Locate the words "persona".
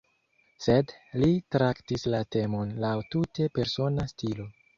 3.61-4.09